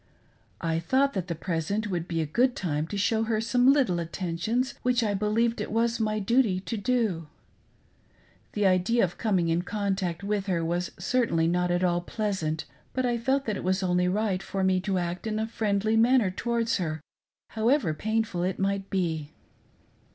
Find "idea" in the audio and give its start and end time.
8.65-9.03